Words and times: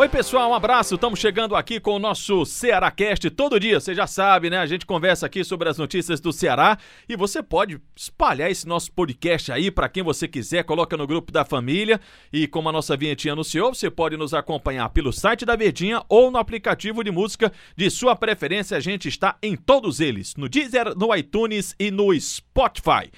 Oi, 0.00 0.08
pessoal, 0.08 0.50
um 0.50 0.54
abraço. 0.54 0.94
Estamos 0.94 1.20
chegando 1.20 1.54
aqui 1.54 1.78
com 1.78 1.90
o 1.90 1.98
nosso 1.98 2.46
Cearacast 2.46 3.28
todo 3.28 3.60
dia. 3.60 3.78
Você 3.78 3.94
já 3.94 4.06
sabe, 4.06 4.48
né? 4.48 4.56
A 4.56 4.64
gente 4.64 4.86
conversa 4.86 5.26
aqui 5.26 5.44
sobre 5.44 5.68
as 5.68 5.76
notícias 5.76 6.22
do 6.22 6.32
Ceará 6.32 6.78
e 7.06 7.14
você 7.14 7.42
pode 7.42 7.78
espalhar 7.94 8.50
esse 8.50 8.66
nosso 8.66 8.90
podcast 8.92 9.52
aí 9.52 9.70
para 9.70 9.90
quem 9.90 10.02
você 10.02 10.26
quiser. 10.26 10.64
Coloca 10.64 10.96
no 10.96 11.06
grupo 11.06 11.30
da 11.30 11.44
família 11.44 12.00
e 12.32 12.46
como 12.46 12.70
a 12.70 12.72
nossa 12.72 12.96
vinhetinha 12.96 13.34
anunciou, 13.34 13.74
você 13.74 13.90
pode 13.90 14.16
nos 14.16 14.32
acompanhar 14.32 14.88
pelo 14.88 15.12
site 15.12 15.44
da 15.44 15.54
Verdinha 15.54 16.02
ou 16.08 16.30
no 16.30 16.38
aplicativo 16.38 17.04
de 17.04 17.10
música 17.10 17.52
de 17.76 17.90
sua 17.90 18.16
preferência. 18.16 18.78
A 18.78 18.80
gente 18.80 19.06
está 19.06 19.36
em 19.42 19.54
todos 19.54 20.00
eles, 20.00 20.34
no 20.34 20.48
Deezer, 20.48 20.96
no 20.96 21.14
iTunes 21.14 21.74
e 21.78 21.90
no 21.90 22.18
Spotify. 22.18 23.10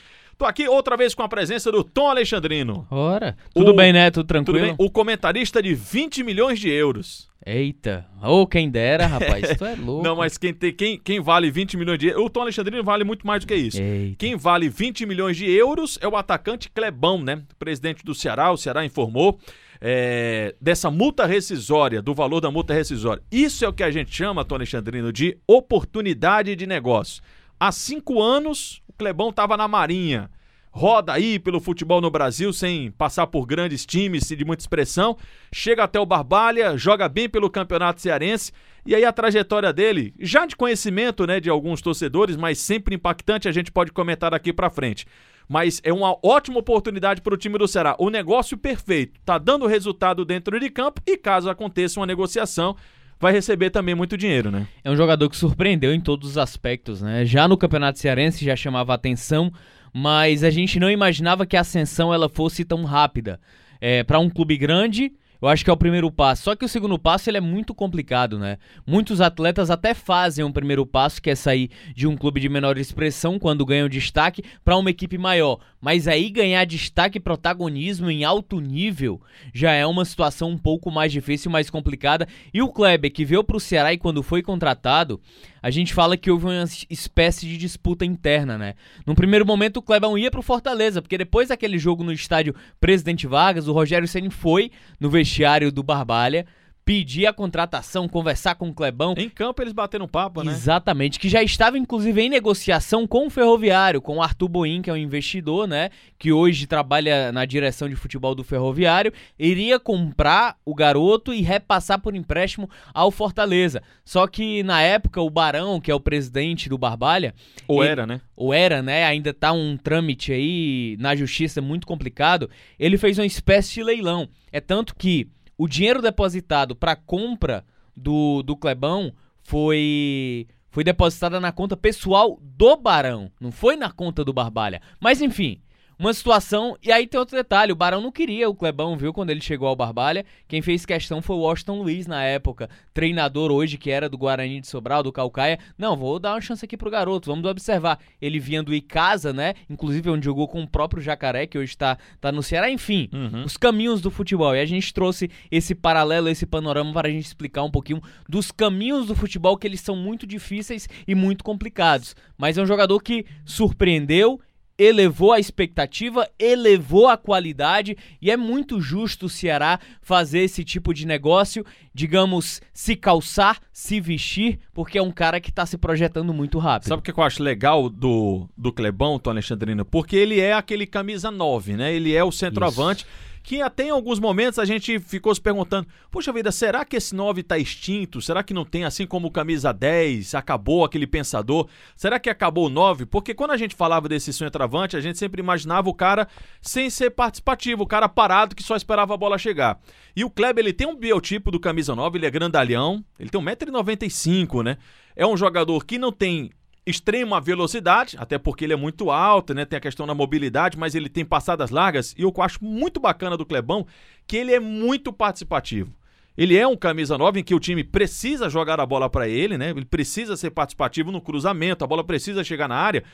Tô 0.43 0.47
aqui 0.47 0.67
outra 0.67 0.97
vez 0.97 1.15
com 1.15 1.23
a 1.23 1.29
presença 1.29 1.71
do 1.71 1.85
Tom 1.85 2.11
Alexandrino. 2.11 2.85
Ora, 2.91 3.37
tudo 3.55 3.71
O- 3.71 3.77
bem, 3.77 3.93
né? 3.93 4.11
Tudo 4.11 4.27
tranquilo? 4.27 4.59
Tudo 4.59 4.67
bem? 4.67 4.75
O 4.77 4.91
comentarista 4.91 5.63
de 5.63 5.73
20 5.73 6.25
milhões 6.25 6.59
de 6.59 6.69
euros. 6.69 7.31
Eita, 7.47 8.09
ou 8.21 8.45
quem 8.45 8.69
dera, 8.69 9.07
rapaz, 9.07 9.55
tu 9.57 9.65
é 9.65 9.77
louco. 9.77 10.03
Não, 10.03 10.17
mas 10.17 10.37
quem, 10.37 10.53
tem, 10.53 10.73
quem, 10.75 10.99
quem 10.99 11.21
vale 11.21 11.49
20 11.49 11.77
milhões 11.77 12.01
de 12.01 12.09
euros. 12.09 12.27
O 12.27 12.29
Tom 12.29 12.41
Alexandrino 12.41 12.83
vale 12.83 13.05
muito 13.05 13.25
mais 13.25 13.45
do 13.45 13.47
que 13.47 13.55
isso. 13.55 13.81
Eita. 13.81 14.17
Quem 14.19 14.35
vale 14.35 14.69
20 14.69 15.07
milhões 15.07 15.37
de 15.37 15.49
euros 15.49 15.97
é 16.03 16.09
o 16.09 16.17
atacante 16.17 16.69
Clebão, 16.69 17.23
né? 17.23 17.41
Presidente 17.57 18.05
do 18.05 18.13
Ceará. 18.13 18.51
O 18.51 18.57
Ceará 18.57 18.85
informou 18.85 19.39
é, 19.81 20.57
dessa 20.61 20.91
multa 20.91 21.25
rescisória, 21.25 22.03
do 22.03 22.13
valor 22.15 22.41
da 22.41 22.51
multa 22.51 22.75
rescisória. 22.75 23.23
Isso 23.31 23.65
é 23.65 23.69
o 23.69 23.73
que 23.73 23.85
a 23.85 23.93
gente 23.93 24.13
chama, 24.13 24.45
Tom 24.45 24.57
Alexandrino, 24.57 25.13
de 25.13 25.39
oportunidade 25.47 26.57
de 26.57 26.67
negócio. 26.67 27.23
Há 27.65 27.71
cinco 27.71 28.21
anos, 28.21 28.82
Clebão 29.03 29.31
estava 29.31 29.57
na 29.57 29.67
Marinha. 29.67 30.31
Roda 30.71 31.13
aí 31.13 31.37
pelo 31.37 31.61
futebol 31.61 32.01
no 32.01 32.09
Brasil 32.09 32.53
sem 32.53 32.93
passar 32.93 33.27
por 33.27 33.45
grandes 33.45 33.85
times 33.85 34.29
de 34.29 34.45
muita 34.45 34.63
expressão. 34.63 35.19
Chega 35.53 35.83
até 35.83 35.99
o 35.99 36.07
Barbalha, 36.07 36.79
joga 36.79 37.09
bem 37.09 37.29
pelo 37.29 37.51
Campeonato 37.51 38.01
Cearense. 38.01 38.53
E 38.87 38.95
aí 38.95 39.05
a 39.05 39.13
trajetória 39.13 39.73
dele, 39.73 40.15
já 40.21 40.47
de 40.47 40.55
conhecimento 40.55 41.27
né, 41.27 41.41
de 41.41 41.51
alguns 41.51 41.83
torcedores, 41.83 42.37
mas 42.37 42.59
sempre 42.59 42.95
impactante, 42.95 43.49
a 43.49 43.53
gente 43.53 43.73
pode 43.73 43.91
comentar 43.91 44.31
daqui 44.31 44.53
pra 44.53 44.71
frente. 44.71 45.05
Mas 45.49 45.81
é 45.83 45.93
uma 45.93 46.17
ótima 46.23 46.61
oportunidade 46.61 47.21
para 47.21 47.35
o 47.35 47.37
time 47.37 47.59
do 47.59 47.67
Ceará. 47.67 47.97
O 47.99 48.09
negócio 48.09 48.57
perfeito. 48.57 49.21
Tá 49.25 49.37
dando 49.37 49.67
resultado 49.67 50.25
dentro 50.25 50.61
de 50.61 50.71
campo 50.71 51.03
e 51.05 51.17
caso 51.17 51.51
aconteça 51.51 51.99
uma 51.99 52.07
negociação, 52.07 52.77
vai 53.23 53.33
receber 53.33 53.71
também 53.71 53.95
muito 53.95 54.19
dinheiro, 54.19 54.51
né? 54.51 54.67
É 54.83 54.91
um 54.91 54.97
jogador 54.97 55.31
que 55.31 55.37
surpreendeu 55.37 55.95
em 55.95 56.01
todos 56.01 56.31
os 56.31 56.39
aspectos, 56.39 57.01
né? 57.01 57.25
Já 57.25 57.47
no 57.47 57.57
Campeonato 57.57 58.01
Cearense 58.01 58.45
já 58.45 58.57
chamava 58.57 58.93
atenção, 58.93 59.53
mas 59.95 60.43
a 60.43 60.51
gente 60.51 60.81
não 60.81 60.91
imaginava 60.91 61.47
que 61.47 61.57
a 61.57 61.61
ascensão 61.61 62.13
ela 62.13 62.29
fosse 62.29 62.65
tão 62.65 62.83
rápida. 62.83 63.39
É, 63.81 64.03
para 64.03 64.19
um 64.19 64.29
clube 64.29 64.57
grande, 64.57 65.13
eu 65.41 65.47
acho 65.47 65.63
que 65.63 65.71
é 65.71 65.73
o 65.73 65.77
primeiro 65.77 66.11
passo. 66.11 66.43
Só 66.43 66.57
que 66.57 66.65
o 66.65 66.69
segundo 66.69 66.99
passo 66.99 67.31
ele 67.31 67.37
é 67.37 67.41
muito 67.41 67.73
complicado, 67.73 68.41
né? 68.41 68.59
Muitos 68.85 69.21
atletas 69.21 69.71
até 69.71 69.95
fazem 69.95 70.45
um 70.45 70.51
primeiro 70.51 70.85
passo, 70.85 71.23
que 71.23 71.31
é 71.31 71.37
sair 71.37 71.71
de 71.95 72.09
um 72.09 72.17
clube 72.17 72.41
de 72.41 72.49
menor 72.49 72.77
expressão 72.77 73.39
quando 73.39 73.65
ganham 73.65 73.89
destaque 73.89 74.43
para 74.65 74.77
uma 74.77 74.91
equipe 74.91 75.17
maior. 75.17 75.61
Mas 75.83 76.07
aí 76.07 76.31
ganhar 76.31 76.65
destaque 76.65 77.19
e 77.19 77.21
protagonismo 77.21 78.09
em 78.09 78.23
alto 78.23 78.61
nível 78.61 79.21
já 79.53 79.73
é 79.73 79.85
uma 79.85 80.05
situação 80.05 80.51
um 80.51 80.57
pouco 80.57 80.93
mais 80.93 81.11
difícil, 81.11 81.51
mais 81.51 81.69
complicada. 81.69 82.29
E 82.55 82.63
o 82.63 82.69
Kleber, 82.69 83.13
que 83.13 83.25
veio 83.25 83.43
para 83.43 83.57
o 83.57 83.61
Ceará 83.61 83.93
e 83.93 83.99
quando 83.99 84.23
foi 84.23 84.43
contratado, 84.43 85.21
a 85.61 85.71
gente 85.71 85.93
fala 85.93 86.17
que 86.17 86.31
houve 86.31 86.47
uma 86.47 86.65
espécie 86.89 87.47
de 87.47 87.59
disputa 87.59 88.05
interna, 88.05 88.57
né? 88.57 88.75
No 89.05 89.17
primeiro 89.17 89.45
momento 89.45 89.79
o 89.79 89.83
Clebão 89.83 90.17
ia 90.17 90.31
pro 90.31 90.41
Fortaleza, 90.41 91.03
porque 91.03 91.19
depois 91.19 91.49
daquele 91.49 91.79
jogo 91.79 92.05
no 92.05 92.13
estádio 92.13 92.55
Presidente 92.81 93.27
Vargas, 93.27 93.67
o 93.67 93.73
Rogério 93.73 94.07
Ceni 94.07 94.31
foi 94.31 94.71
no 95.01 95.11
vestiário 95.11 95.73
do 95.73 95.83
Barbalha 95.83 96.47
pedir 96.85 97.27
a 97.27 97.33
contratação, 97.33 98.09
conversar 98.09 98.57
com 98.57 98.69
o 98.69 98.75
Clebão. 98.75 99.15
Em 99.17 99.29
campo 99.29 99.63
eles 99.63 99.73
bateram 99.73 100.09
papo, 100.09 100.43
né? 100.43 100.51
Exatamente, 100.51 101.19
que 101.21 101.29
já 101.29 101.43
estava 101.43 101.79
inclusive 101.79 102.21
em 102.21 102.29
negociação 102.29 103.07
com 103.07 103.27
o 103.27 103.31
Ferroviário, 103.31 104.03
com 104.03 104.17
o 104.17 104.23
Arthur 104.23 104.49
Boim, 104.49 104.83
que 104.83 104.91
é 104.91 104.93
um 104.93 104.97
investidor, 104.97 105.69
né, 105.69 105.91
que 106.19 106.33
hoje 106.33 106.67
trabalha 106.67 107.31
na 107.31 107.45
direção 107.45 107.89
de 107.89 107.95
futebol 107.95 108.35
do 108.35 108.43
Ferroviário, 108.43 109.13
iria 109.39 109.79
comprar 109.79 110.57
o 110.65 110.75
garoto 110.75 111.33
e 111.33 111.41
repassar 111.41 112.01
por 112.01 112.17
empréstimo 112.17 112.69
ao 112.93 113.11
Fortaleza. 113.13 113.83
Só 114.05 114.27
que 114.27 114.63
na 114.65 114.83
época 114.83 115.21
o 115.21 115.31
Barão, 115.31 115.81
que 115.81 115.91
é 115.91 115.95
o 115.95 116.01
presidente 116.01 116.69
do 116.69 116.77
Barbalha, 116.77 117.33
Ou 117.69 117.83
ele- 117.83 117.93
era, 117.93 118.07
né? 118.07 118.21
ou 118.37 118.53
era, 118.53 118.83
né? 118.83 119.05
Ainda 119.05 119.33
tá 119.33 119.53
um 119.53 119.77
trâmite 119.77 120.33
aí 120.33 120.97
na 120.99 121.15
justiça 121.15 121.61
muito 121.61 121.87
complicado. 121.87 122.51
Ele 122.79 122.99
fez 122.99 123.19
uma 123.19 123.27
espécie 123.27 123.75
de 123.75 123.83
leilão. 123.85 124.29
É 124.51 124.61
tanto 124.61 124.95
que 124.97 125.29
o 125.63 125.69
dinheiro 125.69 126.03
depositado 126.03 126.75
para 126.75 126.97
compra 126.97 127.65
do, 127.97 128.43
do 128.43 128.57
Clebão 128.57 129.13
foi 129.45 130.49
foi 130.73 130.83
depositada 130.83 131.39
na 131.39 131.53
conta 131.53 131.77
pessoal 131.77 132.37
do 132.43 132.77
Barão, 132.77 133.31
não 133.41 133.53
foi 133.53 133.77
na 133.77 133.89
conta 133.89 134.25
do 134.25 134.33
Barbalha. 134.33 134.83
Mas 134.99 135.21
enfim, 135.23 135.61
uma 136.07 136.13
situação. 136.15 136.77
E 136.83 136.91
aí 136.93 137.07
tem 137.07 137.19
outro 137.19 137.37
detalhe: 137.37 137.73
o 137.73 137.77
Barão 137.77 138.01
não 138.01 138.11
queria 138.13 138.49
o 138.49 138.55
Clebão, 138.55 138.97
viu? 138.97 139.13
Quando 139.13 139.31
ele 139.31 139.41
chegou 139.41 139.69
ao 139.69 139.77
Barbalha. 139.77 140.25
Quem 140.49 140.61
fez 140.61 140.85
questão 140.85 141.23
foi 141.23 141.37
o 141.37 141.41
Washington 141.41 141.83
Luiz 141.83 142.07
na 142.07 142.23
época. 142.25 142.69
Treinador 142.93 143.51
hoje, 143.51 143.79
que 143.79 143.91
era 143.91 144.09
do 144.09 144.19
Guarani 144.19 144.61
de 144.61 144.67
Sobral, 144.67 145.03
do 145.03 145.13
Calcaia. 145.13 145.59
Não, 145.79 145.97
vou 145.97 146.19
dar 146.19 146.35
uma 146.35 146.41
chance 146.41 146.65
aqui 146.65 146.77
pro 146.77 146.91
garoto, 146.91 147.31
vamos 147.31 147.49
observar. 147.49 147.99
Ele 148.21 148.39
vinha 148.39 148.63
do 148.63 148.75
Icasa, 148.75 149.33
né? 149.33 149.55
Inclusive 149.71 150.11
onde 150.11 150.25
jogou 150.25 150.47
com 150.49 150.63
o 150.63 150.69
próprio 150.69 151.03
Jacaré, 151.03 151.47
que 151.47 151.57
hoje 151.59 151.77
tá, 151.77 151.97
tá 152.21 152.31
no 152.33 152.43
Ceará. 152.43 152.71
Enfim, 152.71 153.09
Uhum. 153.13 153.45
os 153.45 153.57
caminhos 153.57 154.01
do 154.01 154.11
futebol. 154.11 154.55
E 154.55 154.61
a 154.61 154.67
gente 154.67 154.93
trouxe 154.93 155.31
esse 155.51 155.75
paralelo, 155.75 156.29
esse 156.29 156.45
panorama 156.47 156.93
para 156.93 157.09
a 157.09 157.11
gente 157.11 157.25
explicar 157.27 157.63
um 157.63 157.71
pouquinho 157.71 158.03
dos 158.29 158.51
caminhos 158.51 159.07
do 159.07 159.15
futebol, 159.15 159.57
que 159.57 159.67
eles 159.67 159.81
são 159.81 159.95
muito 159.97 160.27
difíceis 160.27 160.89
e 161.07 161.15
muito 161.15 161.45
complicados. 161.45 162.15
Mas 162.37 162.59
é 162.59 162.63
um 162.63 162.67
jogador 162.67 163.01
que 163.01 163.25
surpreendeu, 163.45 164.41
elevou 164.83 165.33
a 165.33 165.39
expectativa, 165.39 166.29
elevou 166.39 167.09
a 167.09 167.17
qualidade 167.17 167.97
e 168.21 168.31
é 168.31 168.37
muito 168.37 168.81
justo 168.81 169.27
o 169.27 169.29
Ceará 169.29 169.79
fazer 170.01 170.41
esse 170.41 170.65
tipo 170.65 170.93
de 170.93 171.07
negócio, 171.07 171.65
digamos, 171.95 172.61
se 172.73 172.97
calçar, 172.97 173.61
se 173.73 174.01
vestir, 174.01 174.59
porque 174.73 174.99
é 174.99 175.03
um 175.03 175.13
cara 175.13 175.41
que 175.41 175.53
tá 175.53 175.65
se 175.65 175.79
projetando 175.79 176.35
muito 176.35 176.59
rápido. 176.59 176.89
Sabe 176.89 177.01
o 177.01 177.03
que 177.03 177.13
eu 177.13 177.23
acho 177.25 177.43
legal 177.43 177.89
do, 177.89 178.49
do 178.57 178.73
Clebão, 178.73 179.19
Tom 179.19 179.31
Alexandrino? 179.31 179.85
Porque 179.85 180.17
ele 180.17 180.41
é 180.41 180.53
aquele 180.53 180.87
camisa 180.87 181.31
9, 181.31 181.77
né? 181.77 181.95
Ele 181.95 182.15
é 182.15 182.25
o 182.25 182.33
centroavante. 182.33 183.07
Que 183.43 183.61
até 183.61 183.85
em 183.85 183.91
alguns 183.91 184.21
momentos 184.21 184.59
a 184.59 184.65
gente 184.65 184.99
ficou 185.01 185.35
se 185.35 185.41
perguntando: 185.41 185.89
Poxa 186.11 186.33
vida, 186.33 186.53
será 186.53 186.85
que 186.85 186.97
esse 186.97 187.15
9 187.15 187.43
tá 187.43 187.59
extinto? 187.59 188.21
Será 188.21 188.43
que 188.43 188.55
não 188.55 188.65
tem 188.65 188.85
assim 188.85 189.07
como 189.07 189.29
o 189.29 189.31
camisa 189.31 189.73
10? 189.73 190.35
Acabou 190.35 190.85
aquele 190.85 191.07
pensador? 191.07 191.69
Será 191.97 192.21
que 192.21 192.31
acabou 192.31 192.67
o 192.67 192.71
9? 192.71 193.07
Porque 193.07 193.35
quando 193.35 193.51
a 193.51 193.57
gente 193.57 193.75
falava 193.75 194.09
desse 194.09 194.33
centroavante, 194.33 194.97
a 194.97 195.01
gente 195.01 195.19
sempre 195.19 195.41
imaginava 195.41 195.91
o 195.91 195.95
cara 195.95 196.29
sem 196.61 196.89
ser 196.89 197.11
participativo, 197.11 197.83
o 197.83 197.87
cara 197.87 198.09
parado 198.09 198.55
que 198.55 198.63
só 198.63 198.77
esperava 198.77 199.15
a 199.15 199.17
bola 199.17 199.39
chegar. 199.39 199.81
E 200.15 200.25
o 200.25 200.31
Kleber, 200.31 200.65
ele 200.65 200.73
tem 200.73 200.87
um 200.87 200.97
biotipo 200.97 201.51
do 201.51 201.59
camisa 201.59 201.95
9, 201.95 202.19
ele 202.19 202.27
é 202.27 202.31
grandalhão, 202.31 203.05
ele 203.19 203.31
tem 203.31 203.41
1,95m, 203.41 204.63
né? 204.63 204.77
É 205.17 205.27
um 205.27 205.37
jogador 205.37 205.85
que 205.85 205.99
não 205.99 206.13
tem 206.13 206.51
extrema 206.85 207.41
velocidade, 207.41 208.17
até 208.19 208.39
porque 208.39 208.65
ele 208.65 208.73
é 208.73 208.77
muito 208.77 209.11
alto, 209.11 209.55
né? 209.55 209.65
Tem 209.65 209.77
a 209.77 209.81
questão 209.81 210.07
da 210.07 210.15
mobilidade, 210.15 210.77
mas 210.77 210.95
ele 210.95 211.09
tem 211.09 211.25
passadas 211.25 211.71
largas. 211.71 212.15
E 212.19 212.23
eu 212.23 212.33
acho 212.39 212.65
muito 212.65 212.99
bacana 212.99 213.37
do 213.37 213.47
Clebão, 213.47 213.87
que 214.27 214.37
ele 214.37 214.53
é 214.53 214.59
muito 214.59 215.13
participativo. 215.13 215.95
Ele 216.37 216.57
é 216.57 216.67
um 216.67 216.77
camisa 216.77 217.17
9 217.17 217.41
em 217.41 217.45
que 217.45 217.55
o 217.55 217.61
time 217.61 217.85
precisa 217.85 218.49
jogar 218.49 218.81
a 218.81 218.87
bola 218.87 219.09
para 219.09 219.29
ele, 219.29 219.57
né? 219.59 219.71
Ele 219.71 219.85
precisa 219.85 220.37
ser 220.37 220.51
participativo 220.51 221.13
no 221.13 221.21
cruzamento, 221.21 221.85
a 221.85 221.87
bola 221.87 222.03
precisa 222.03 222.43
chegar 222.43 222.69
na 222.69 222.77
área, 222.77 223.05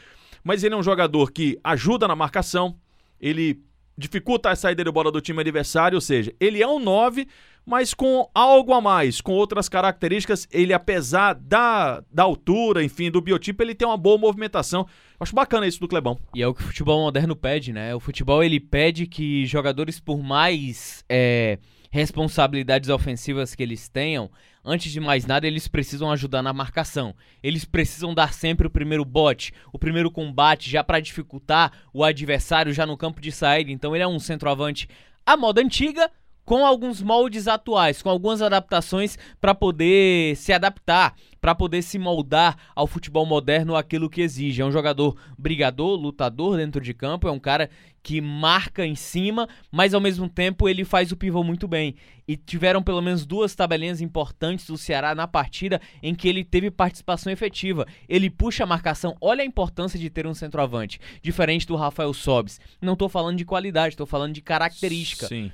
mas 0.43 0.63
ele 0.63 0.75
é 0.75 0.79
um 0.79 0.83
jogador 0.83 1.31
que 1.33 1.59
ajuda 1.63 2.07
na 2.07 2.15
marcação, 2.15 2.77
ele 3.21 3.61
dificulta 3.99 4.51
a 4.51 4.57
saída 4.57 4.85
de 4.85 4.91
bola 4.93 5.11
do 5.11 5.21
time 5.21 5.41
adversário, 5.41 5.97
ou 5.97 6.01
seja, 6.01 6.33
ele 6.39 6.63
é 6.63 6.69
um 6.69 6.79
9, 6.79 7.27
mas 7.67 7.93
com 7.93 8.31
algo 8.33 8.73
a 8.73 8.81
mais, 8.81 9.21
com 9.21 9.33
outras 9.33 9.69
características. 9.69 10.47
Ele, 10.53 10.73
apesar 10.73 11.35
da, 11.35 12.03
da 12.11 12.23
altura, 12.23 12.83
enfim, 12.85 13.11
do 13.11 13.21
biotipo, 13.21 13.63
ele 13.63 13.75
tem 13.75 13.87
uma 13.87 13.97
boa 13.97 14.17
movimentação. 14.17 14.87
Acho 15.19 15.35
bacana 15.35 15.67
isso 15.67 15.81
do 15.81 15.89
Clebão. 15.89 16.17
E 16.35 16.41
é 16.41 16.47
o 16.47 16.55
que 16.55 16.63
o 16.63 16.67
futebol 16.67 17.03
moderno 17.03 17.35
pede, 17.35 17.73
né? 17.73 17.95
O 17.95 18.01
futebol 18.01 18.43
ele 18.43 18.61
pede 18.61 19.07
que 19.07 19.45
jogadores, 19.45 19.99
por 19.99 20.23
mais 20.23 21.05
é, 21.09 21.59
responsabilidades 21.91 22.89
ofensivas 22.89 23.55
que 23.55 23.63
eles 23.63 23.89
tenham, 23.89 24.31
antes 24.65 24.93
de 24.93 25.01
mais 25.01 25.27
nada, 25.27 25.47
eles 25.47 25.69
precisam 25.69 26.11
ajudar 26.11 26.43
na 26.43 26.53
marcação. 26.53 27.15
Eles 27.43 27.65
precisam 27.65 28.15
dar 28.15 28.33
sempre 28.33 28.67
o 28.67 28.71
primeiro 28.71 29.05
bote, 29.05 29.53
o 29.73 29.79
primeiro 29.79 30.11
combate, 30.11 30.71
já 30.71 30.85
para 30.85 31.01
dificultar 31.01 31.73
o 31.93 32.05
adversário 32.05 32.73
já 32.73 32.85
no 32.85 32.97
campo 32.97 33.21
de 33.21 33.33
saída. 33.33 33.71
Então 33.71 33.95
ele 33.95 34.05
é 34.05 34.09
um 34.09 34.19
centroavante 34.19 34.89
à 35.25 35.37
moda 35.37 35.61
antiga, 35.61 36.11
com 36.49 36.65
alguns 36.65 37.03
moldes 37.03 37.47
atuais, 37.47 38.01
com 38.01 38.09
algumas 38.09 38.41
adaptações 38.41 39.19
para 39.39 39.55
poder 39.55 40.35
se 40.35 40.51
adaptar, 40.51 41.15
para 41.43 41.55
poder 41.55 41.83
se 41.83 41.99
moldar 41.99 42.57
ao 42.75 42.87
futebol 42.87 43.27
moderno, 43.27 43.77
aquilo 43.77 44.09
que 44.09 44.23
exige. 44.23 44.63
É 44.63 44.65
um 44.65 44.73
jogador 44.73 45.15
brigador, 45.37 46.01
lutador 46.01 46.57
dentro 46.57 46.81
de 46.81 46.95
campo, 46.95 47.29
é 47.29 47.31
um 47.31 47.39
cara 47.39 47.69
que 48.03 48.19
marca 48.23 48.87
em 48.87 48.95
cima, 48.95 49.47
mas 49.71 49.93
ao 49.93 50.01
mesmo 50.01 50.27
tempo 50.27 50.67
ele 50.67 50.87
faz 50.87 51.13
o 51.13 51.19
pivô 51.19 51.45
muito 51.45 51.69
bem. 51.69 51.97
E 52.27 52.35
tiveram 52.35 52.83
pelo 52.83 53.03
menos 53.03 53.27
duas 53.27 53.55
tabelinhas 53.55 54.01
importantes 54.01 54.69
do 54.69 54.79
Ceará 54.79 55.15
na 55.15 55.29
partida 55.29 55.79
em 56.03 56.15
que 56.15 56.27
ele 56.27 56.43
teve 56.43 56.71
participação 56.71 57.31
efetiva. 57.31 57.87
Ele 58.09 58.31
puxa 58.31 58.65
a 58.65 58.67
marcação. 58.67 59.15
Olha 59.21 59.43
a 59.43 59.47
importância 59.47 59.99
de 59.99 60.09
ter 60.09 60.27
um 60.27 60.33
centroavante, 60.33 60.99
diferente 61.21 61.67
do 61.67 61.77
Rafael 61.77 62.15
Sobis. 62.15 62.59
Não 62.81 62.95
estou 62.95 63.11
falando 63.11 63.37
de 63.37 63.45
qualidade, 63.45 63.93
estou 63.93 64.07
falando 64.07 64.33
de 64.33 64.41
característica. 64.41 65.27
Sim 65.27 65.53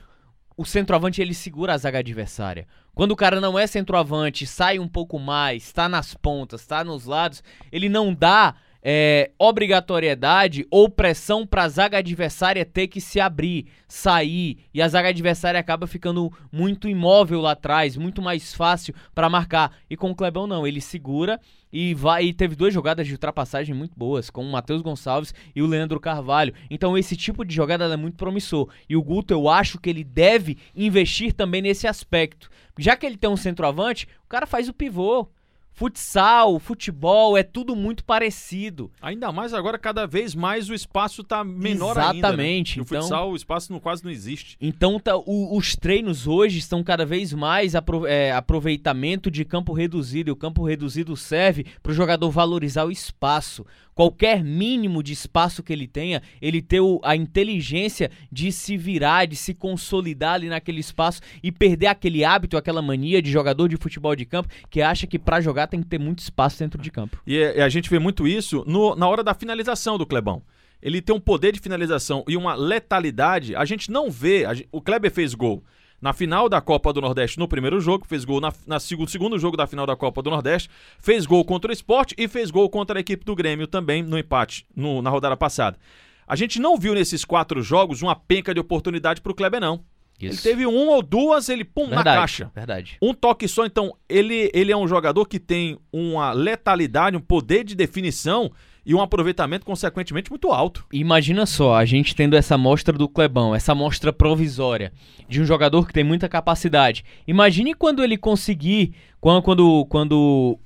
o 0.56 0.64
centroavante 0.64 1.20
ele 1.20 1.34
segura 1.34 1.74
a 1.74 1.78
zaga 1.78 1.98
adversária. 1.98 2.66
Quando 2.94 3.10
o 3.10 3.16
cara 3.16 3.40
não 3.40 3.58
é 3.58 3.66
centroavante, 3.66 4.46
sai 4.46 4.78
um 4.78 4.86
pouco 4.86 5.18
mais, 5.18 5.64
está 5.64 5.88
nas 5.88 6.14
pontas, 6.14 6.60
está 6.60 6.84
nos 6.84 7.06
lados, 7.06 7.42
ele 7.72 7.88
não 7.88 8.14
dá 8.14 8.54
é, 8.86 9.30
obrigatoriedade 9.38 10.66
ou 10.70 10.90
pressão 10.90 11.46
para 11.46 11.62
a 11.62 11.68
zaga 11.68 11.98
adversária 11.98 12.66
ter 12.66 12.86
que 12.86 13.00
se 13.00 13.18
abrir, 13.18 13.66
sair, 13.88 14.58
e 14.74 14.82
a 14.82 14.88
zaga 14.88 15.08
adversária 15.08 15.58
acaba 15.58 15.86
ficando 15.86 16.30
muito 16.52 16.86
imóvel 16.86 17.40
lá 17.40 17.52
atrás, 17.52 17.96
muito 17.96 18.20
mais 18.20 18.52
fácil 18.52 18.94
para 19.14 19.30
marcar. 19.30 19.72
E 19.88 19.96
com 19.96 20.10
o 20.10 20.14
Clebão 20.14 20.46
não, 20.46 20.66
ele 20.66 20.82
segura 20.82 21.40
e 21.72 21.94
vai 21.94 22.26
e 22.26 22.34
teve 22.34 22.54
duas 22.54 22.74
jogadas 22.74 23.06
de 23.06 23.14
ultrapassagem 23.14 23.74
muito 23.74 23.98
boas, 23.98 24.28
com 24.28 24.44
o 24.44 24.52
Matheus 24.52 24.82
Gonçalves 24.82 25.34
e 25.56 25.62
o 25.62 25.66
Leandro 25.66 25.98
Carvalho. 25.98 26.52
Então 26.68 26.98
esse 26.98 27.16
tipo 27.16 27.44
de 27.44 27.54
jogada 27.54 27.86
é 27.86 27.96
muito 27.96 28.18
promissor. 28.18 28.68
E 28.88 28.96
o 28.96 29.02
Guto, 29.02 29.32
eu 29.32 29.48
acho 29.48 29.80
que 29.80 29.88
ele 29.88 30.04
deve 30.04 30.58
investir 30.76 31.32
também 31.32 31.62
nesse 31.62 31.86
aspecto. 31.86 32.50
Já 32.78 32.96
que 32.96 33.06
ele 33.06 33.16
tem 33.16 33.30
um 33.30 33.36
centroavante, 33.36 34.06
o 34.24 34.28
cara 34.28 34.46
faz 34.46 34.68
o 34.68 34.74
pivô. 34.74 35.26
Futsal, 35.74 36.60
futebol, 36.60 37.36
é 37.36 37.42
tudo 37.42 37.74
muito 37.74 38.04
parecido. 38.04 38.92
Ainda 39.02 39.32
mais 39.32 39.52
agora, 39.52 39.76
cada 39.76 40.06
vez 40.06 40.32
mais 40.32 40.70
o 40.70 40.74
espaço 40.74 41.22
está 41.22 41.42
menor 41.42 41.96
Exatamente. 41.96 41.98
ainda. 41.98 42.36
Né? 42.36 42.44
Exatamente. 42.44 42.78
No 42.78 42.84
então, 42.84 43.02
futsal, 43.02 43.30
o 43.32 43.36
espaço 43.36 43.72
não, 43.72 43.80
quase 43.80 44.04
não 44.04 44.10
existe. 44.10 44.56
Então, 44.60 45.00
tá, 45.00 45.16
o, 45.16 45.56
os 45.56 45.74
treinos 45.74 46.28
hoje 46.28 46.58
estão 46.58 46.84
cada 46.84 47.04
vez 47.04 47.32
mais 47.32 47.74
apro, 47.74 48.06
é, 48.06 48.30
aproveitamento 48.30 49.28
de 49.28 49.44
campo 49.44 49.72
reduzido. 49.72 50.30
E 50.30 50.32
o 50.32 50.36
campo 50.36 50.62
reduzido 50.62 51.16
serve 51.16 51.66
para 51.82 51.90
o 51.90 51.94
jogador 51.94 52.30
valorizar 52.30 52.84
o 52.84 52.92
espaço 52.92 53.66
qualquer 53.94 54.42
mínimo 54.42 55.02
de 55.02 55.12
espaço 55.12 55.62
que 55.62 55.72
ele 55.72 55.86
tenha, 55.86 56.22
ele 56.40 56.60
ter 56.60 56.80
o, 56.80 57.00
a 57.02 57.14
inteligência 57.14 58.10
de 58.30 58.50
se 58.50 58.76
virar, 58.76 59.26
de 59.26 59.36
se 59.36 59.54
consolidar 59.54 60.34
ali 60.34 60.48
naquele 60.48 60.80
espaço 60.80 61.20
e 61.42 61.52
perder 61.52 61.86
aquele 61.86 62.24
hábito, 62.24 62.56
aquela 62.56 62.82
mania 62.82 63.22
de 63.22 63.30
jogador 63.30 63.68
de 63.68 63.76
futebol 63.76 64.14
de 64.16 64.24
campo 64.24 64.48
que 64.70 64.82
acha 64.82 65.06
que 65.06 65.18
para 65.18 65.40
jogar 65.40 65.66
tem 65.66 65.82
que 65.82 65.88
ter 65.88 65.98
muito 65.98 66.18
espaço 66.18 66.58
dentro 66.58 66.80
de 66.80 66.90
campo. 66.90 67.20
E, 67.26 67.36
e 67.36 67.60
a 67.60 67.68
gente 67.68 67.88
vê 67.88 67.98
muito 67.98 68.26
isso 68.26 68.64
no, 68.66 68.94
na 68.94 69.08
hora 69.08 69.22
da 69.22 69.34
finalização 69.34 69.96
do 69.96 70.06
Clebão 70.06 70.42
ele 70.82 71.00
tem 71.00 71.16
um 71.16 71.20
poder 71.20 71.50
de 71.50 71.60
finalização 71.60 72.22
e 72.28 72.36
uma 72.36 72.54
letalidade. 72.54 73.56
A 73.56 73.64
gente 73.64 73.90
não 73.90 74.10
vê. 74.10 74.44
O 74.70 74.82
Kleber 74.82 75.10
fez 75.10 75.32
gol 75.32 75.64
na 76.04 76.12
final 76.12 76.50
da 76.50 76.60
Copa 76.60 76.92
do 76.92 77.00
Nordeste 77.00 77.38
no 77.38 77.48
primeiro 77.48 77.80
jogo, 77.80 78.04
fez 78.06 78.26
gol 78.26 78.38
na, 78.38 78.52
na 78.66 78.78
segundo, 78.78 79.10
segundo 79.10 79.38
jogo 79.38 79.56
da 79.56 79.66
final 79.66 79.86
da 79.86 79.96
Copa 79.96 80.20
do 80.20 80.28
Nordeste, 80.28 80.68
fez 80.98 81.24
gol 81.24 81.42
contra 81.46 81.70
o 81.70 81.72
esporte 81.72 82.14
e 82.18 82.28
fez 82.28 82.50
gol 82.50 82.68
contra 82.68 82.98
a 82.98 83.00
equipe 83.00 83.24
do 83.24 83.34
Grêmio 83.34 83.66
também 83.66 84.02
no 84.02 84.18
empate 84.18 84.66
no, 84.76 85.00
na 85.00 85.08
rodada 85.08 85.34
passada. 85.34 85.78
A 86.26 86.36
gente 86.36 86.60
não 86.60 86.76
viu 86.76 86.92
nesses 86.92 87.24
quatro 87.24 87.62
jogos 87.62 88.02
uma 88.02 88.14
penca 88.14 88.52
de 88.52 88.60
oportunidade 88.60 89.22
para 89.22 89.32
o 89.32 89.34
Kleber, 89.34 89.58
não. 89.58 89.82
Isso. 90.20 90.46
Ele 90.46 90.54
teve 90.54 90.66
um 90.66 90.88
ou 90.90 91.02
duas, 91.02 91.48
ele 91.48 91.64
pum 91.64 91.88
verdade, 91.88 92.04
na 92.04 92.14
caixa. 92.16 92.50
Verdade. 92.54 92.98
Um 93.00 93.14
toque 93.14 93.48
só, 93.48 93.64
então 93.64 93.96
ele, 94.06 94.50
ele 94.52 94.70
é 94.70 94.76
um 94.76 94.86
jogador 94.86 95.24
que 95.24 95.40
tem 95.40 95.78
uma 95.90 96.32
letalidade, 96.32 97.16
um 97.16 97.20
poder 97.20 97.64
de 97.64 97.74
definição 97.74 98.52
e 98.84 98.94
um 98.94 99.00
aproveitamento 99.00 99.64
consequentemente 99.64 100.30
muito 100.30 100.50
alto. 100.52 100.84
Imagina 100.92 101.46
só, 101.46 101.74
a 101.74 101.84
gente 101.84 102.14
tendo 102.14 102.36
essa 102.36 102.56
amostra 102.56 102.96
do 102.96 103.08
Clebão, 103.08 103.54
essa 103.54 103.72
amostra 103.72 104.12
provisória 104.12 104.92
de 105.28 105.40
um 105.40 105.44
jogador 105.44 105.86
que 105.86 105.92
tem 105.92 106.04
muita 106.04 106.28
capacidade. 106.28 107.04
Imagine 107.26 107.74
quando 107.74 108.02
ele 108.02 108.16
conseguir, 108.16 108.94
quando, 109.20 109.42
quando, 109.42 109.86
quando 109.86 110.58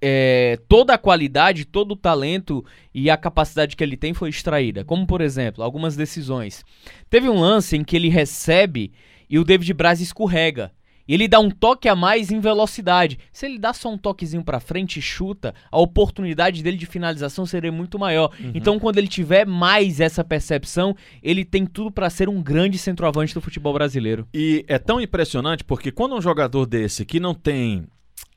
é, 0.00 0.58
toda 0.68 0.94
a 0.94 0.98
qualidade, 0.98 1.64
todo 1.64 1.92
o 1.92 1.96
talento 1.96 2.64
e 2.94 3.10
a 3.10 3.16
capacidade 3.16 3.74
que 3.74 3.82
ele 3.82 3.96
tem 3.96 4.14
foi 4.14 4.28
extraída. 4.28 4.84
Como, 4.84 5.06
por 5.06 5.20
exemplo, 5.20 5.64
algumas 5.64 5.96
decisões. 5.96 6.64
Teve 7.10 7.28
um 7.28 7.40
lance 7.40 7.76
em 7.76 7.84
que 7.84 7.96
ele 7.96 8.08
recebe 8.08 8.92
e 9.28 9.38
o 9.38 9.44
David 9.44 9.72
Braz 9.74 10.00
escorrega. 10.00 10.70
E 11.08 11.14
ele 11.14 11.28
dá 11.28 11.38
um 11.38 11.50
toque 11.50 11.88
a 11.88 11.94
mais 11.94 12.30
em 12.30 12.40
velocidade. 12.40 13.18
Se 13.32 13.46
ele 13.46 13.58
dá 13.58 13.72
só 13.72 13.90
um 13.90 13.98
toquezinho 13.98 14.42
para 14.42 14.60
frente 14.60 14.98
e 14.98 15.02
chuta, 15.02 15.54
a 15.70 15.78
oportunidade 15.78 16.62
dele 16.62 16.76
de 16.76 16.86
finalização 16.86 17.46
seria 17.46 17.70
muito 17.70 17.98
maior. 17.98 18.32
Uhum. 18.40 18.52
Então, 18.54 18.78
quando 18.78 18.98
ele 18.98 19.08
tiver 19.08 19.46
mais 19.46 20.00
essa 20.00 20.24
percepção, 20.24 20.96
ele 21.22 21.44
tem 21.44 21.64
tudo 21.64 21.90
para 21.90 22.10
ser 22.10 22.28
um 22.28 22.42
grande 22.42 22.78
centroavante 22.78 23.34
do 23.34 23.40
futebol 23.40 23.72
brasileiro. 23.72 24.26
E 24.34 24.64
é 24.66 24.78
tão 24.78 25.00
impressionante 25.00 25.62
porque 25.62 25.92
quando 25.92 26.16
um 26.16 26.20
jogador 26.20 26.66
desse 26.66 27.04
que 27.04 27.20
não 27.20 27.34
tem 27.34 27.86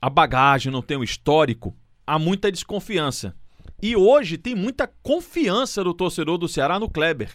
a 0.01 0.09
bagagem, 0.09 0.71
não 0.71 0.81
tem 0.81 0.97
o 0.97 1.03
histórico, 1.03 1.75
há 2.05 2.19
muita 2.19 2.51
desconfiança. 2.51 3.35
E 3.81 3.95
hoje 3.95 4.37
tem 4.37 4.55
muita 4.55 4.87
confiança 5.01 5.83
do 5.83 5.93
torcedor 5.93 6.37
do 6.37 6.47
Ceará 6.47 6.79
no 6.79 6.89
Kleber. 6.89 7.31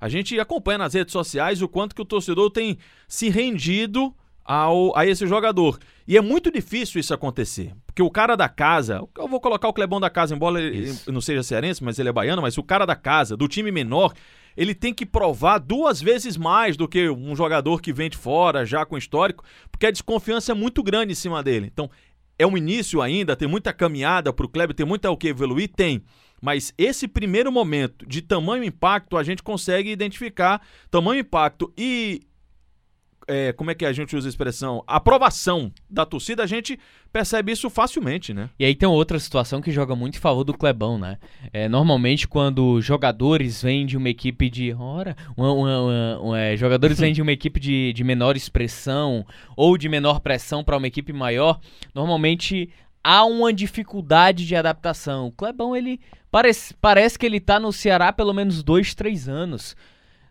A 0.00 0.08
gente 0.08 0.38
acompanha 0.40 0.78
nas 0.78 0.94
redes 0.94 1.12
sociais 1.12 1.62
o 1.62 1.68
quanto 1.68 1.94
que 1.94 2.02
o 2.02 2.04
torcedor 2.04 2.50
tem 2.50 2.78
se 3.06 3.28
rendido 3.28 4.14
ao, 4.44 4.96
a 4.96 5.06
esse 5.06 5.26
jogador. 5.26 5.78
E 6.06 6.16
é 6.16 6.20
muito 6.20 6.50
difícil 6.50 7.00
isso 7.00 7.14
acontecer. 7.14 7.72
Porque 7.86 8.02
o 8.02 8.10
cara 8.10 8.36
da 8.36 8.48
casa, 8.48 9.06
eu 9.16 9.28
vou 9.28 9.40
colocar 9.40 9.68
o 9.68 9.72
Clebão 9.72 10.00
da 10.00 10.10
casa, 10.10 10.34
embora 10.34 10.60
ele 10.60 10.94
não 11.08 11.20
seja 11.20 11.42
cearense, 11.42 11.82
mas 11.82 11.98
ele 11.98 12.08
é 12.08 12.12
baiano, 12.12 12.42
mas 12.42 12.58
o 12.58 12.62
cara 12.62 12.84
da 12.84 12.96
casa, 12.96 13.36
do 13.36 13.46
time 13.46 13.70
menor, 13.70 14.12
ele 14.56 14.74
tem 14.74 14.92
que 14.92 15.06
provar 15.06 15.58
duas 15.58 16.00
vezes 16.00 16.36
mais 16.36 16.76
do 16.76 16.88
que 16.88 17.08
um 17.08 17.34
jogador 17.34 17.80
que 17.80 17.92
vem 17.92 18.10
de 18.10 18.16
fora, 18.16 18.66
já 18.66 18.84
com 18.84 18.98
histórico, 18.98 19.44
porque 19.70 19.86
a 19.86 19.90
desconfiança 19.90 20.52
é 20.52 20.54
muito 20.54 20.82
grande 20.82 21.12
em 21.12 21.16
cima 21.16 21.42
dele. 21.42 21.68
Então, 21.72 21.90
é 22.38 22.46
um 22.46 22.56
início 22.56 23.00
ainda, 23.00 23.36
tem 23.36 23.46
muita 23.46 23.72
caminhada 23.72 24.32
para 24.32 24.46
o 24.46 24.48
Kleber, 24.48 24.74
tem 24.74 24.86
muita 24.86 25.10
o 25.10 25.16
que 25.16 25.28
evoluir? 25.28 25.68
Tem. 25.68 26.02
Mas 26.40 26.74
esse 26.76 27.06
primeiro 27.06 27.52
momento 27.52 28.04
de 28.04 28.20
tamanho 28.20 28.64
impacto, 28.64 29.16
a 29.16 29.22
gente 29.22 29.42
consegue 29.42 29.90
identificar 29.90 30.60
tamanho 30.90 31.20
impacto 31.20 31.72
e 31.78 32.22
é, 33.26 33.52
como 33.52 33.70
é 33.70 33.74
que 33.74 33.84
a 33.84 33.92
gente 33.92 34.16
usa 34.16 34.28
a 34.28 34.30
expressão? 34.30 34.82
Aprovação 34.86 35.72
da 35.88 36.04
torcida, 36.04 36.42
a 36.42 36.46
gente 36.46 36.78
percebe 37.12 37.52
isso 37.52 37.68
facilmente, 37.68 38.32
né? 38.32 38.50
E 38.58 38.64
aí 38.64 38.74
tem 38.74 38.88
outra 38.88 39.18
situação 39.18 39.60
que 39.60 39.70
joga 39.70 39.94
muito 39.94 40.16
em 40.16 40.20
favor 40.20 40.44
do 40.44 40.54
Clebão, 40.54 40.98
né? 40.98 41.18
É, 41.52 41.68
normalmente 41.68 42.26
quando 42.26 42.80
jogadores 42.80 43.62
vêm 43.62 43.86
de 43.86 43.96
uma 43.96 44.08
equipe 44.08 44.48
de. 44.48 44.74
Ora, 44.74 45.16
uma, 45.36 45.52
uma, 45.52 46.18
uma, 46.18 46.40
é, 46.40 46.56
jogadores 46.56 46.98
vêm 46.98 47.12
de 47.12 47.22
uma 47.22 47.32
equipe 47.32 47.60
de, 47.60 47.92
de 47.92 48.04
menor 48.04 48.36
expressão 48.36 49.26
ou 49.56 49.76
de 49.76 49.88
menor 49.88 50.20
pressão 50.20 50.64
para 50.64 50.76
uma 50.76 50.86
equipe 50.86 51.12
maior, 51.12 51.60
normalmente 51.94 52.70
há 53.02 53.24
uma 53.24 53.52
dificuldade 53.52 54.46
de 54.46 54.54
adaptação. 54.54 55.26
O 55.26 55.32
Clebão, 55.32 55.76
ele 55.76 56.00
parece, 56.30 56.74
parece 56.74 57.18
que 57.18 57.26
ele 57.26 57.40
tá 57.40 57.58
no 57.58 57.72
Ceará 57.72 58.12
pelo 58.12 58.32
menos 58.32 58.62
dois, 58.62 58.94
três 58.94 59.28
anos 59.28 59.76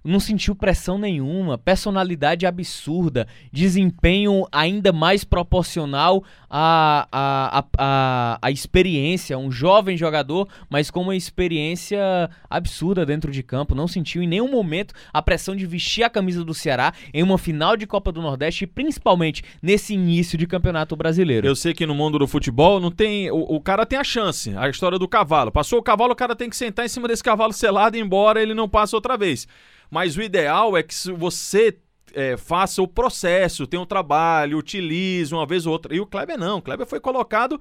não 0.04 0.20
sentiu 0.20 0.56
pressão 0.56 0.98
nenhuma, 0.98 1.58
personalidade 1.58 2.46
absurda, 2.46 3.28
desempenho 3.52 4.46
ainda 4.52 4.92
mais 4.92 5.24
proporcional 5.24 6.24
à, 6.50 7.08
à, 7.12 7.66
à, 7.78 8.40
à, 8.42 8.52
experiência. 8.52 9.38
Um 9.38 9.52
jovem 9.52 9.96
jogador, 9.96 10.48
mas 10.70 10.90
com 10.90 11.02
uma 11.02 11.16
experiência 11.16 12.30
absurda 12.50 13.06
dentro 13.06 13.32
de 13.32 13.44
campo. 13.44 13.76
Não 13.76 13.88
sentiu 13.88 14.22
em 14.24 14.28
nenhum 14.28 14.50
momento 14.50 14.94
a 15.14 15.22
pressão 15.22 15.56
de 15.56 15.66
vestir 15.66 16.04
a 16.04 16.10
camisa 16.10 16.44
do 16.44 16.54
Ceará 16.54 16.94
em 17.14 17.24
uma 17.24 17.38
final 17.38 17.78
de 17.78 17.86
Copa 17.86 18.12
do 18.12 18.22
Nordeste 18.22 18.64
e 18.64 18.68
principalmente 18.68 19.44
nesse 19.62 19.94
início 19.94 20.38
de 20.38 20.48
Campeonato 20.48 20.96
Brasileiro. 20.96 21.48
Eu 21.48 21.56
sei 21.56 21.74
que 21.74 21.86
no 21.86 21.96
mundo 21.96 22.18
do 22.18 22.28
futebol 22.28 22.80
não 22.80 22.92
tem. 22.92 23.30
O, 23.32 23.56
o 23.56 23.62
cara 23.62 23.86
tem 23.86 24.00
a 24.00 24.04
chance. 24.04 24.56
A 24.58 24.68
história 24.70 24.98
do 24.98 25.08
cavalo. 25.08 25.52
Passou 25.52 25.80
o 25.80 25.84
cavalo, 25.84 26.14
o 26.14 26.16
cara 26.16 26.36
tem 26.36 26.50
que 26.50 26.56
sentar 26.56 26.86
em 26.86 26.90
cima 26.90 27.08
desse 27.08 27.24
cavalo 27.24 27.54
selado, 27.54 27.98
embora 27.98 28.42
ele 28.42 28.54
não 28.54 28.68
passe 28.68 28.96
outra 28.96 29.18
vez. 29.18 29.48
Mas 29.92 30.16
o 30.16 30.22
ideal 30.22 30.78
é 30.78 30.82
que 30.82 30.96
você 31.12 31.78
é, 32.14 32.38
faça 32.38 32.82
o 32.82 32.88
processo, 32.88 33.68
tenha 33.68 33.84
um 33.84 33.86
trabalho, 33.86 34.58
utilize 34.58 35.34
uma 35.34 35.46
vez 35.46 35.66
ou 35.66 35.74
outra. 35.74 35.94
E 35.94 36.00
o 36.00 36.08
Kleber 36.08 36.38
não. 36.38 36.60
O 36.60 36.62
Kleber 36.62 36.88
foi 36.88 37.02
colocado 37.02 37.60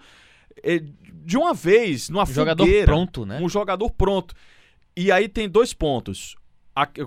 é, 0.62 0.80
de 1.24 1.36
uma 1.36 1.52
vez, 1.52 2.08
numa 2.08 2.22
um 2.22 2.26
jogador 2.26 2.66
pronto, 2.84 3.26
né? 3.26 3.40
Um 3.42 3.48
jogador 3.48 3.90
pronto. 3.90 4.34
E 4.96 5.10
aí 5.10 5.28
tem 5.28 5.48
dois 5.48 5.74
pontos. 5.74 6.36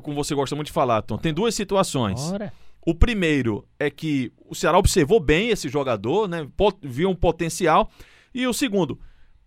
como 0.01 0.15
você 0.15 0.35
gosta 0.35 0.55
muito 0.55 0.67
de 0.67 0.73
falar, 0.73 1.01
Tom, 1.01 1.17
tem 1.17 1.33
duas 1.33 1.55
situações. 1.55 2.19
Ora. 2.31 2.51
O 2.85 2.93
primeiro 2.93 3.65
é 3.79 3.89
que 3.89 4.29
o 4.45 4.53
Ceará 4.53 4.77
observou 4.77 5.19
bem 5.19 5.49
esse 5.49 5.69
jogador, 5.69 6.27
né? 6.27 6.45
Viu 6.81 7.09
um 7.09 7.15
potencial. 7.15 7.89
E 8.33 8.45
o 8.45 8.53
segundo, 8.53 8.99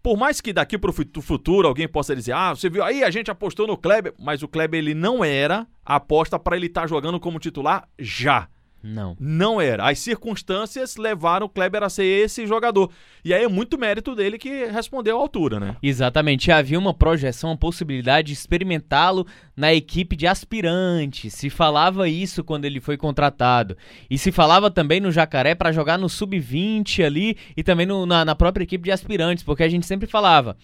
por 0.06 0.16
mais 0.16 0.40
que 0.40 0.52
daqui 0.52 0.78
para 0.78 0.88
o 0.88 1.20
futuro 1.20 1.66
alguém 1.66 1.88
possa 1.88 2.14
dizer, 2.14 2.30
ah, 2.30 2.54
você 2.54 2.70
viu 2.70 2.84
aí, 2.84 3.02
a 3.02 3.10
gente 3.10 3.28
apostou 3.28 3.66
no 3.66 3.76
Kleber, 3.76 4.14
mas 4.16 4.40
o 4.40 4.46
Kleber 4.46 4.78
ele 4.78 4.94
não 4.94 5.24
era 5.24 5.66
a 5.84 5.96
aposta 5.96 6.38
para 6.38 6.56
ele 6.56 6.66
estar 6.66 6.82
tá 6.82 6.86
jogando 6.86 7.18
como 7.18 7.40
titular 7.40 7.88
já. 7.98 8.48
Não. 8.86 9.16
Não 9.18 9.60
era. 9.60 9.88
As 9.88 9.98
circunstâncias 9.98 10.96
levaram 10.96 11.46
o 11.46 11.48
Kleber 11.48 11.82
a 11.82 11.88
ser 11.88 12.04
esse 12.04 12.46
jogador. 12.46 12.90
E 13.24 13.34
aí 13.34 13.42
é 13.42 13.48
muito 13.48 13.76
mérito 13.76 14.14
dele 14.14 14.38
que 14.38 14.66
respondeu 14.66 15.18
à 15.18 15.20
altura, 15.20 15.58
né? 15.58 15.76
Exatamente. 15.82 16.52
Havia 16.52 16.78
uma 16.78 16.94
projeção, 16.94 17.50
uma 17.50 17.56
possibilidade 17.56 18.28
de 18.28 18.32
experimentá-lo 18.32 19.26
na 19.56 19.74
equipe 19.74 20.14
de 20.14 20.26
aspirantes. 20.26 21.34
Se 21.34 21.50
falava 21.50 22.08
isso 22.08 22.44
quando 22.44 22.64
ele 22.64 22.80
foi 22.80 22.96
contratado. 22.96 23.76
E 24.08 24.16
se 24.16 24.30
falava 24.30 24.70
também 24.70 25.00
no 25.00 25.10
Jacaré 25.10 25.54
para 25.54 25.72
jogar 25.72 25.98
no 25.98 26.08
sub-20 26.08 27.04
ali 27.04 27.36
e 27.56 27.64
também 27.64 27.86
no, 27.86 28.06
na, 28.06 28.24
na, 28.24 28.36
própria 28.36 28.62
equipe 28.62 28.84
de 28.84 28.92
aspirantes, 28.92 29.42
porque 29.42 29.64
a 29.64 29.68
gente 29.68 29.84
sempre 29.84 30.06
falava 30.06 30.56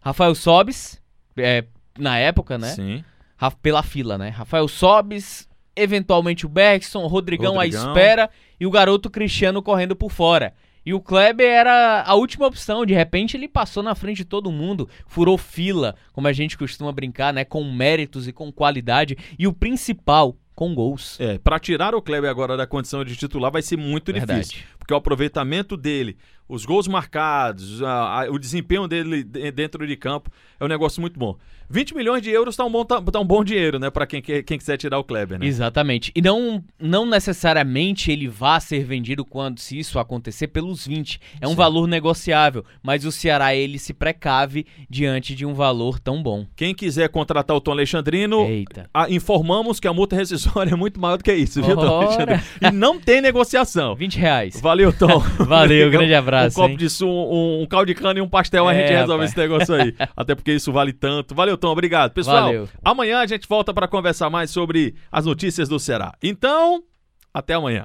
Rafael 0.00 0.34
Sobes, 0.34 1.00
é, 1.36 1.64
na 1.98 2.18
época, 2.18 2.58
né? 2.58 2.68
Sim. 2.68 3.04
Pela 3.62 3.82
fila, 3.82 4.18
né? 4.18 4.28
Rafael 4.28 4.68
Sobes, 4.68 5.48
eventualmente 5.76 6.46
o 6.46 6.48
Bergson, 6.48 7.02
o 7.02 7.06
Rodrigão, 7.06 7.54
Rodrigão 7.54 7.86
à 7.86 7.90
espera 7.90 8.30
e 8.58 8.66
o 8.66 8.70
garoto 8.70 9.10
Cristiano 9.10 9.62
correndo 9.62 9.96
por 9.96 10.10
fora. 10.10 10.54
E 10.84 10.92
o 10.92 11.00
Kleber 11.00 11.46
era 11.46 12.02
a 12.02 12.14
última 12.14 12.46
opção. 12.46 12.84
De 12.84 12.92
repente 12.92 13.36
ele 13.36 13.48
passou 13.48 13.82
na 13.82 13.94
frente 13.94 14.18
de 14.18 14.24
todo 14.24 14.50
mundo, 14.50 14.88
furou 15.06 15.38
fila, 15.38 15.94
como 16.12 16.26
a 16.26 16.32
gente 16.32 16.58
costuma 16.58 16.92
brincar, 16.92 17.32
né? 17.32 17.44
Com 17.44 17.62
méritos 17.64 18.26
e 18.26 18.32
com 18.32 18.50
qualidade. 18.50 19.16
E 19.38 19.46
o 19.46 19.52
principal, 19.52 20.36
com 20.54 20.74
gols. 20.74 21.18
É, 21.20 21.38
para 21.38 21.58
tirar 21.58 21.94
o 21.94 22.02
Kleber 22.02 22.28
agora 22.28 22.56
da 22.56 22.66
condição 22.66 23.04
de 23.04 23.14
titular 23.16 23.50
vai 23.50 23.62
ser 23.62 23.76
muito 23.76 24.12
Verdade. 24.12 24.40
difícil. 24.40 24.64
Porque 24.82 24.92
o 24.92 24.96
aproveitamento 24.96 25.76
dele, 25.76 26.16
os 26.48 26.64
gols 26.64 26.88
marcados, 26.88 27.80
a, 27.82 28.24
a, 28.24 28.30
o 28.30 28.38
desempenho 28.38 28.88
dele 28.88 29.22
dentro 29.22 29.86
de 29.86 29.96
campo 29.96 30.28
é 30.58 30.64
um 30.64 30.68
negócio 30.68 31.00
muito 31.00 31.18
bom. 31.18 31.38
20 31.70 31.94
milhões 31.94 32.20
de 32.20 32.28
euros 32.28 32.54
tá 32.54 32.64
um 32.66 32.70
bom, 32.70 32.84
tá, 32.84 33.00
tá 33.00 33.18
um 33.18 33.24
bom 33.24 33.42
dinheiro, 33.42 33.78
né? 33.78 33.88
Para 33.88 34.06
quem, 34.06 34.20
quem 34.20 34.58
quiser 34.58 34.76
tirar 34.76 34.98
o 34.98 35.04
Kleber, 35.04 35.38
né? 35.38 35.46
Exatamente. 35.46 36.12
E 36.14 36.20
não, 36.20 36.62
não 36.78 37.06
necessariamente 37.06 38.12
ele 38.12 38.28
vá 38.28 38.60
ser 38.60 38.84
vendido 38.84 39.24
quando, 39.24 39.58
se 39.58 39.78
isso 39.78 39.98
acontecer, 39.98 40.48
pelos 40.48 40.86
20. 40.86 41.18
É 41.40 41.46
um 41.46 41.50
Sim. 41.50 41.56
valor 41.56 41.88
negociável, 41.88 42.62
mas 42.82 43.06
o 43.06 43.12
Ceará, 43.12 43.54
ele 43.54 43.78
se 43.78 43.94
precave 43.94 44.66
diante 44.90 45.34
de 45.34 45.46
um 45.46 45.54
valor 45.54 45.98
tão 45.98 46.22
bom. 46.22 46.46
Quem 46.54 46.74
quiser 46.74 47.08
contratar 47.08 47.56
o 47.56 47.60
Tom 47.60 47.70
Alexandrino, 47.70 48.46
a, 48.92 49.08
informamos 49.08 49.80
que 49.80 49.88
a 49.88 49.94
multa 49.94 50.14
rescisória 50.14 50.72
é 50.72 50.76
muito 50.76 51.00
maior 51.00 51.16
do 51.16 51.24
que 51.24 51.32
isso, 51.32 51.62
viu, 51.62 51.74
Tom 51.74 52.02
Alexandrino? 52.02 52.42
E 52.60 52.70
não 52.70 53.00
tem 53.00 53.22
negociação. 53.22 53.94
20 54.02 54.16
reais. 54.16 54.60
Valeu, 54.60 54.81
Tom. 54.90 55.18
Valeu, 55.44 55.90
grande 55.90 56.14
abraço. 56.14 56.58
Um 56.58 56.62
copo 56.62 56.70
hein? 56.70 56.76
de 56.78 56.88
sumo, 56.88 57.30
um, 57.30 57.62
um 57.62 57.66
caldo 57.66 57.86
de 57.86 57.94
cana 57.94 58.18
e 58.18 58.22
um 58.22 58.28
pastel, 58.28 58.70
é, 58.70 58.74
a 58.74 58.78
gente 58.78 58.96
resolve 58.96 59.24
esse 59.26 59.36
negócio 59.36 59.74
aí. 59.74 59.94
Até 60.16 60.34
porque 60.34 60.52
isso 60.52 60.72
vale 60.72 60.94
tanto. 60.94 61.34
Valeu, 61.34 61.58
Tom. 61.58 61.68
Obrigado. 61.68 62.12
Pessoal, 62.12 62.44
Valeu. 62.44 62.68
amanhã 62.82 63.18
a 63.20 63.26
gente 63.26 63.46
volta 63.46 63.74
para 63.74 63.86
conversar 63.86 64.30
mais 64.30 64.50
sobre 64.50 64.94
as 65.10 65.26
notícias 65.26 65.68
do 65.68 65.78
Ceará. 65.78 66.14
Então, 66.22 66.82
até 67.34 67.54
amanhã. 67.54 67.80